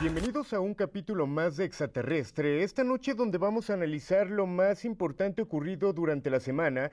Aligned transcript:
Bienvenidos 0.00 0.52
a 0.52 0.60
un 0.60 0.74
capítulo 0.74 1.26
más 1.26 1.56
de 1.56 1.64
Extraterrestre, 1.64 2.62
esta 2.62 2.84
noche 2.84 3.14
donde 3.14 3.36
vamos 3.36 3.68
a 3.68 3.74
analizar 3.74 4.30
lo 4.30 4.46
más 4.46 4.84
importante 4.84 5.42
ocurrido 5.42 5.92
durante 5.92 6.30
la 6.30 6.38
semana 6.38 6.92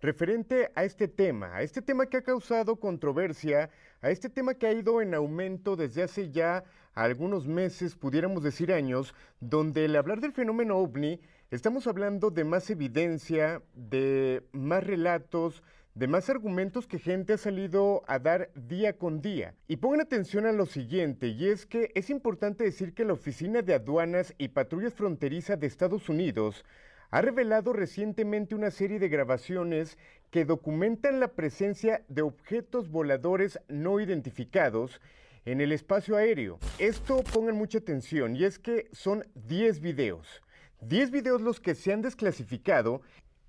referente 0.00 0.70
a 0.74 0.84
este 0.84 1.06
tema, 1.06 1.54
a 1.54 1.60
este 1.60 1.82
tema 1.82 2.06
que 2.06 2.16
ha 2.16 2.22
causado 2.22 2.76
controversia, 2.76 3.68
a 4.00 4.08
este 4.08 4.30
tema 4.30 4.54
que 4.54 4.66
ha 4.66 4.72
ido 4.72 5.02
en 5.02 5.12
aumento 5.12 5.76
desde 5.76 6.02
hace 6.02 6.30
ya 6.30 6.64
algunos 6.94 7.46
meses, 7.46 7.94
pudiéramos 7.94 8.42
decir 8.42 8.72
años, 8.72 9.14
donde 9.38 9.84
el 9.84 9.94
hablar 9.94 10.22
del 10.22 10.32
fenómeno 10.32 10.78
ovni, 10.78 11.20
estamos 11.50 11.86
hablando 11.86 12.30
de 12.30 12.44
más 12.44 12.70
evidencia, 12.70 13.60
de 13.74 14.42
más 14.52 14.82
relatos, 14.82 15.62
de 15.96 16.08
más 16.08 16.28
argumentos 16.28 16.86
que 16.86 16.98
gente 16.98 17.32
ha 17.32 17.38
salido 17.38 18.02
a 18.06 18.18
dar 18.18 18.50
día 18.54 18.98
con 18.98 19.22
día. 19.22 19.54
Y 19.66 19.76
pongan 19.76 20.02
atención 20.02 20.44
a 20.44 20.52
lo 20.52 20.66
siguiente, 20.66 21.28
y 21.28 21.48
es 21.48 21.64
que 21.64 21.90
es 21.94 22.10
importante 22.10 22.64
decir 22.64 22.92
que 22.92 23.06
la 23.06 23.14
Oficina 23.14 23.62
de 23.62 23.72
Aduanas 23.72 24.34
y 24.36 24.48
Patrullas 24.48 24.92
Fronteriza 24.92 25.56
de 25.56 25.66
Estados 25.66 26.10
Unidos 26.10 26.66
ha 27.10 27.22
revelado 27.22 27.72
recientemente 27.72 28.54
una 28.54 28.70
serie 28.70 28.98
de 28.98 29.08
grabaciones 29.08 29.96
que 30.30 30.44
documentan 30.44 31.18
la 31.18 31.28
presencia 31.28 32.02
de 32.08 32.20
objetos 32.20 32.90
voladores 32.90 33.58
no 33.68 33.98
identificados 33.98 35.00
en 35.46 35.62
el 35.62 35.72
espacio 35.72 36.16
aéreo. 36.16 36.58
Esto 36.78 37.24
pongan 37.32 37.56
mucha 37.56 37.78
atención 37.78 38.36
y 38.36 38.44
es 38.44 38.58
que 38.58 38.88
son 38.92 39.24
10 39.34 39.80
videos. 39.80 40.42
10 40.82 41.10
videos 41.10 41.40
los 41.40 41.58
que 41.58 41.74
se 41.74 41.94
han 41.94 42.02
desclasificado 42.02 43.00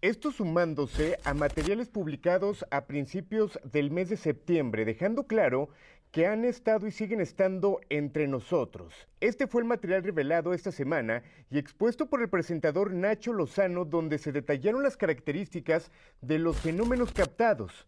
esto 0.02 0.32
sumándose 0.32 1.18
a 1.24 1.34
materiales 1.34 1.90
publicados 1.90 2.66
a 2.70 2.86
principios 2.86 3.60
del 3.64 3.90
mes 3.90 4.10
de 4.10 4.18
septiembre, 4.18 4.86
dejando 4.86 5.26
claro 5.26 5.70
que 6.12 6.28
han 6.28 6.46
estado 6.46 6.88
y 6.88 6.92
siguen 6.92 7.20
estando 7.20 7.82
entre 7.90 8.28
nosotros. 8.28 9.08
Este 9.22 9.48
fue 9.48 9.62
el 9.62 9.68
material 9.68 10.04
revelado 10.04 10.54
esta 10.54 10.72
semana 10.72 11.24
y 11.50 11.58
expuesto 11.58 12.06
por 12.08 12.22
el 12.22 12.30
presentador 12.30 12.94
Nacho 12.94 13.34
Lozano 13.34 13.86
donde 13.86 14.20
se 14.20 14.32
detallaron 14.32 14.84
las 14.84 14.98
características 14.98 15.92
de 16.22 16.40
los 16.40 16.58
fenómenos 16.58 17.12
captados. 17.12 17.88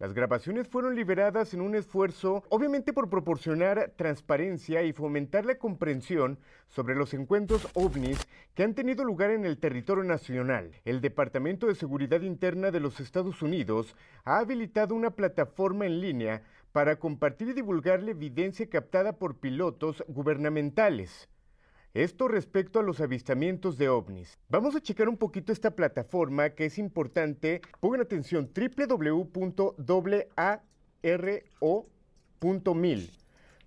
Las 0.00 0.14
grabaciones 0.14 0.66
fueron 0.66 0.96
liberadas 0.96 1.52
en 1.52 1.60
un 1.60 1.74
esfuerzo, 1.74 2.42
obviamente 2.48 2.94
por 2.94 3.10
proporcionar 3.10 3.92
transparencia 3.98 4.82
y 4.82 4.94
fomentar 4.94 5.44
la 5.44 5.56
comprensión 5.56 6.38
sobre 6.68 6.94
los 6.94 7.12
encuentros 7.12 7.68
ovnis 7.74 8.18
que 8.54 8.62
han 8.62 8.72
tenido 8.72 9.04
lugar 9.04 9.30
en 9.30 9.44
el 9.44 9.58
territorio 9.58 10.02
nacional. 10.02 10.70
El 10.86 11.02
Departamento 11.02 11.66
de 11.66 11.74
Seguridad 11.74 12.22
Interna 12.22 12.70
de 12.70 12.80
los 12.80 12.98
Estados 12.98 13.42
Unidos 13.42 13.94
ha 14.24 14.38
habilitado 14.38 14.94
una 14.94 15.10
plataforma 15.10 15.84
en 15.84 16.00
línea 16.00 16.44
para 16.72 16.96
compartir 16.96 17.48
y 17.48 17.52
divulgar 17.52 18.02
la 18.02 18.12
evidencia 18.12 18.70
captada 18.70 19.18
por 19.18 19.36
pilotos 19.36 20.02
gubernamentales. 20.08 21.28
Esto 21.94 22.28
respecto 22.28 22.78
a 22.78 22.84
los 22.84 23.00
avistamientos 23.00 23.76
de 23.76 23.88
ovnis. 23.88 24.38
Vamos 24.48 24.76
a 24.76 24.80
checar 24.80 25.08
un 25.08 25.16
poquito 25.16 25.52
esta 25.52 25.72
plataforma 25.72 26.50
que 26.50 26.66
es 26.66 26.78
importante. 26.78 27.62
Pongan 27.80 28.02
atención, 28.02 28.48
www.aro.mil. 28.54 29.50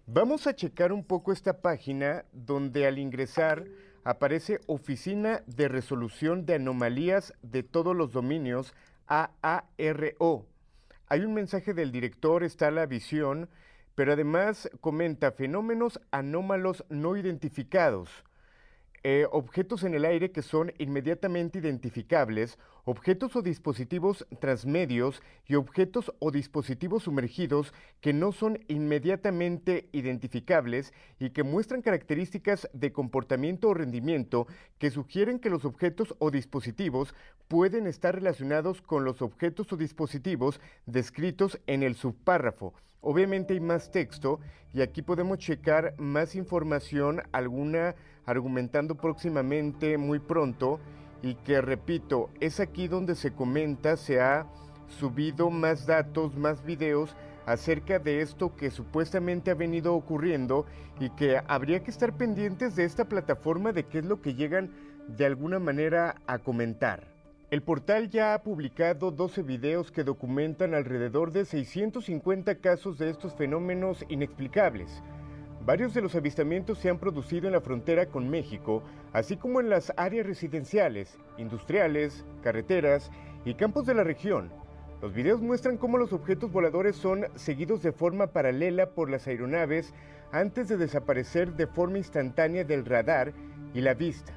Vamos 0.05 0.47
a 0.47 0.55
checar 0.55 0.93
un 0.93 1.03
poco 1.03 1.33
esta 1.33 1.61
página 1.61 2.23
donde 2.31 2.87
al 2.87 2.97
ingresar 2.97 3.65
aparece 4.05 4.61
Oficina 4.67 5.43
de 5.45 5.67
Resolución 5.67 6.45
de 6.45 6.55
Anomalías 6.55 7.33
de 7.41 7.63
todos 7.63 7.93
los 7.93 8.13
dominios 8.13 8.73
AARO. 9.07 10.45
Hay 11.07 11.25
un 11.25 11.33
mensaje 11.33 11.73
del 11.73 11.91
director, 11.91 12.43
está 12.43 12.71
la 12.71 12.85
visión 12.85 13.49
pero 13.95 14.13
además 14.13 14.69
comenta 14.81 15.31
fenómenos 15.31 15.99
anómalos 16.11 16.85
no 16.89 17.15
identificados, 17.17 18.23
eh, 19.05 19.27
objetos 19.31 19.83
en 19.83 19.95
el 19.95 20.05
aire 20.05 20.31
que 20.31 20.41
son 20.41 20.71
inmediatamente 20.77 21.59
identificables, 21.59 22.57
objetos 22.85 23.35
o 23.35 23.41
dispositivos 23.41 24.25
transmedios 24.39 25.21
y 25.45 25.55
objetos 25.55 26.13
o 26.19 26.31
dispositivos 26.31 27.03
sumergidos 27.03 27.73
que 27.99 28.13
no 28.13 28.31
son 28.31 28.63
inmediatamente 28.69 29.89
identificables 29.91 30.93
y 31.19 31.31
que 31.31 31.43
muestran 31.43 31.81
características 31.81 32.69
de 32.71 32.93
comportamiento 32.93 33.67
o 33.67 33.73
rendimiento 33.73 34.47
que 34.79 34.89
sugieren 34.89 35.39
que 35.39 35.49
los 35.49 35.65
objetos 35.65 36.15
o 36.19 36.31
dispositivos 36.31 37.13
pueden 37.49 37.87
estar 37.87 38.15
relacionados 38.15 38.81
con 38.81 39.03
los 39.03 39.21
objetos 39.21 39.73
o 39.73 39.75
dispositivos 39.75 40.61
descritos 40.85 41.59
en 41.67 41.83
el 41.83 41.95
subpárrafo. 41.95 42.73
Obviamente 43.03 43.53
hay 43.53 43.59
más 43.59 43.91
texto 43.91 44.39
y 44.73 44.81
aquí 44.81 45.01
podemos 45.01 45.37
checar 45.37 45.93
más 45.97 46.35
información, 46.35 47.21
alguna 47.33 47.95
argumentando 48.25 48.95
próximamente 48.95 49.97
muy 49.97 50.19
pronto 50.19 50.79
y 51.21 51.35
que 51.35 51.59
repito, 51.59 52.29
es 52.39 52.61
aquí 52.61 52.87
donde 52.87 53.15
se 53.15 53.33
comenta, 53.33 53.97
se 53.97 54.21
ha 54.21 54.47
subido 54.87 55.49
más 55.49 55.85
datos, 55.85 56.35
más 56.35 56.63
videos 56.63 57.13
acerca 57.45 57.99
de 57.99 58.21
esto 58.21 58.55
que 58.55 58.71
supuestamente 58.71 59.51
ha 59.51 59.55
venido 59.55 59.95
ocurriendo 59.95 60.65
y 60.99 61.09
que 61.09 61.41
habría 61.45 61.83
que 61.83 61.91
estar 61.91 62.15
pendientes 62.15 62.77
de 62.77 62.85
esta 62.85 63.05
plataforma 63.05 63.73
de 63.73 63.83
qué 63.83 63.99
es 63.99 64.05
lo 64.05 64.21
que 64.21 64.33
llegan 64.33 64.71
de 65.09 65.25
alguna 65.25 65.59
manera 65.59 66.15
a 66.25 66.39
comentar. 66.39 67.12
El 67.53 67.61
portal 67.61 68.09
ya 68.09 68.33
ha 68.33 68.41
publicado 68.41 69.11
12 69.11 69.43
videos 69.43 69.91
que 69.91 70.03
documentan 70.03 70.73
alrededor 70.73 71.31
de 71.31 71.45
650 71.45 72.55
casos 72.55 72.97
de 72.97 73.11
estos 73.11 73.35
fenómenos 73.35 74.03
inexplicables. 74.09 75.03
Varios 75.63 75.93
de 75.93 76.01
los 76.01 76.15
avistamientos 76.15 76.79
se 76.79 76.89
han 76.89 76.97
producido 76.97 77.45
en 77.45 77.53
la 77.53 77.61
frontera 77.61 78.07
con 78.07 78.27
México, 78.27 78.81
así 79.11 79.37
como 79.37 79.59
en 79.59 79.69
las 79.69 79.93
áreas 79.97 80.25
residenciales, 80.25 81.19
industriales, 81.37 82.25
carreteras 82.41 83.11
y 83.45 83.53
campos 83.53 83.85
de 83.85 83.93
la 83.93 84.03
región. 84.03 84.51
Los 84.99 85.13
videos 85.13 85.39
muestran 85.39 85.77
cómo 85.77 85.99
los 85.99 86.11
objetos 86.11 86.51
voladores 86.51 86.95
son 86.95 87.27
seguidos 87.35 87.83
de 87.83 87.91
forma 87.91 88.33
paralela 88.33 88.89
por 88.95 89.11
las 89.11 89.27
aeronaves 89.27 89.93
antes 90.31 90.69
de 90.69 90.77
desaparecer 90.77 91.53
de 91.53 91.67
forma 91.67 91.99
instantánea 91.99 92.63
del 92.63 92.83
radar 92.83 93.31
y 93.75 93.81
la 93.81 93.93
vista. 93.93 94.33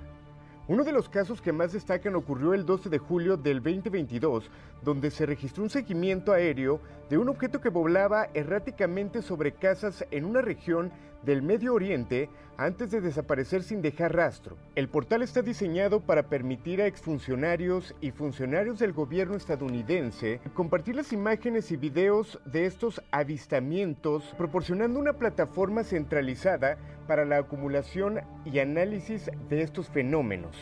Uno 0.69 0.83
de 0.83 0.91
los 0.91 1.09
casos 1.09 1.41
que 1.41 1.53
más 1.53 1.73
destacan 1.73 2.17
ocurrió 2.17 2.53
el 2.53 2.67
12 2.67 2.89
de 2.89 2.99
julio 2.99 3.37
del 3.37 3.63
2022, 3.63 4.51
donde 4.83 5.13
se 5.13 5.25
registró 5.25 5.63
un 5.63 5.71
seguimiento 5.71 6.33
aéreo 6.33 6.81
de 7.09 7.19
un 7.19 7.29
objeto 7.29 7.61
que 7.61 7.69
volaba 7.69 8.31
erráticamente 8.35 9.23
sobre 9.23 9.53
casas 9.53 10.05
en 10.11 10.25
una 10.25 10.43
región 10.43 10.91
del 11.23 11.43
Medio 11.43 11.75
Oriente 11.75 12.29
antes 12.57 12.91
de 12.91 13.01
desaparecer 13.01 13.63
sin 13.63 13.83
dejar 13.83 14.15
rastro. 14.15 14.57
El 14.75 14.89
portal 14.89 15.23
está 15.23 15.43
diseñado 15.43 16.01
para 16.01 16.25
permitir 16.25 16.81
a 16.81 16.87
exfuncionarios 16.87 17.95
y 18.01 18.11
funcionarios 18.11 18.79
del 18.79 18.93
gobierno 18.93 19.37
estadounidense 19.37 20.41
compartir 20.55 20.97
las 20.97 21.13
imágenes 21.13 21.71
y 21.71 21.77
videos 21.77 22.41
de 22.45 22.67
estos 22.67 23.03
avistamientos, 23.11 24.35
proporcionando 24.39 24.99
una 24.99 25.13
plataforma 25.13 25.85
centralizada 25.85 26.79
para 27.07 27.25
la 27.25 27.39
acumulación 27.39 28.21
y 28.45 28.59
análisis 28.59 29.31
de 29.49 29.63
estos 29.63 29.89
fenómenos. 29.89 30.56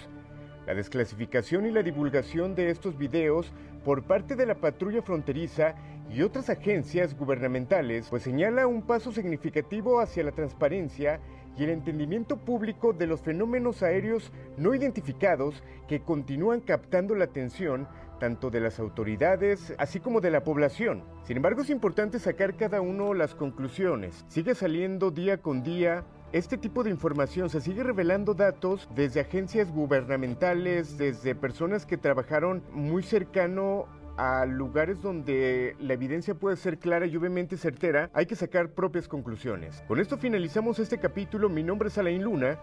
La 0.66 0.74
desclasificación 0.74 1.66
y 1.66 1.70
la 1.70 1.82
divulgación 1.82 2.54
de 2.54 2.70
estos 2.70 2.96
videos 2.96 3.52
por 3.84 4.04
parte 4.04 4.34
de 4.34 4.46
la 4.46 4.54
patrulla 4.54 5.02
fronteriza 5.02 5.74
y 6.10 6.22
otras 6.22 6.48
agencias 6.48 7.16
gubernamentales, 7.16 8.08
pues 8.08 8.22
señala 8.22 8.66
un 8.66 8.82
paso 8.82 9.12
significativo 9.12 10.00
hacia 10.00 10.24
la 10.24 10.32
transparencia 10.32 11.20
y 11.56 11.64
el 11.64 11.70
entendimiento 11.70 12.36
público 12.36 12.92
de 12.92 13.06
los 13.06 13.20
fenómenos 13.20 13.82
aéreos 13.82 14.32
no 14.56 14.74
identificados 14.74 15.62
que 15.86 16.00
continúan 16.00 16.60
captando 16.60 17.14
la 17.14 17.24
atención 17.24 17.86
tanto 18.18 18.50
de 18.50 18.60
las 18.60 18.78
autoridades 18.78 19.74
así 19.76 20.00
como 20.00 20.20
de 20.20 20.30
la 20.30 20.44
población. 20.44 21.04
Sin 21.24 21.36
embargo, 21.36 21.62
es 21.62 21.70
importante 21.70 22.18
sacar 22.18 22.56
cada 22.56 22.80
uno 22.80 23.12
las 23.12 23.34
conclusiones. 23.34 24.24
Sigue 24.28 24.54
saliendo 24.54 25.10
día 25.10 25.38
con 25.38 25.62
día 25.62 26.04
este 26.34 26.58
tipo 26.58 26.82
de 26.82 26.90
información 26.90 27.48
se 27.48 27.60
sigue 27.60 27.84
revelando 27.84 28.34
datos 28.34 28.88
desde 28.96 29.20
agencias 29.20 29.70
gubernamentales, 29.70 30.98
desde 30.98 31.36
personas 31.36 31.86
que 31.86 31.96
trabajaron 31.96 32.60
muy 32.72 33.04
cercano 33.04 33.86
a 34.16 34.44
lugares 34.44 35.00
donde 35.00 35.76
la 35.78 35.92
evidencia 35.92 36.34
puede 36.34 36.56
ser 36.56 36.80
clara 36.80 37.06
y 37.06 37.16
obviamente 37.16 37.56
certera, 37.56 38.10
hay 38.12 38.26
que 38.26 38.34
sacar 38.34 38.70
propias 38.70 39.06
conclusiones. 39.06 39.84
Con 39.86 40.00
esto 40.00 40.18
finalizamos 40.18 40.80
este 40.80 40.98
capítulo. 40.98 41.48
Mi 41.48 41.62
nombre 41.62 41.86
es 41.88 41.98
Alain 41.98 42.24
Luna 42.24 42.58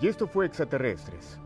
y 0.00 0.08
esto 0.08 0.26
fue 0.26 0.46
Extraterrestres. 0.46 1.38